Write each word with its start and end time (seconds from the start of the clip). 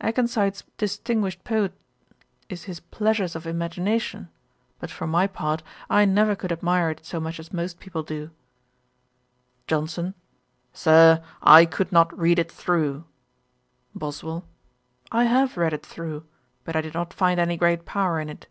'Akenside's 0.00 0.64
distinguished 0.76 1.44
poem 1.44 1.72
is 2.48 2.64
his 2.64 2.80
Pleasures 2.80 3.36
of 3.36 3.46
Imagination: 3.46 4.28
but 4.80 4.90
for 4.90 5.06
my 5.06 5.28
part, 5.28 5.62
I 5.88 6.04
never 6.04 6.34
could 6.34 6.50
admire 6.50 6.90
it 6.90 7.06
so 7.06 7.20
much 7.20 7.38
as 7.38 7.52
most 7.52 7.78
people 7.78 8.02
do.' 8.02 8.32
JOHNSON. 9.68 10.14
'Sir, 10.72 11.22
I 11.40 11.64
could 11.64 11.92
not 11.92 12.18
read 12.18 12.40
it 12.40 12.50
through.' 12.50 13.04
BOSWELL. 13.94 14.44
'I 15.12 15.24
have 15.26 15.56
read 15.56 15.72
it 15.72 15.86
through; 15.86 16.24
but 16.64 16.74
I 16.74 16.80
did 16.80 16.94
not 16.94 17.14
find 17.14 17.38
any 17.38 17.56
great 17.56 17.84
power 17.84 18.18
in 18.18 18.28
it.' 18.28 18.48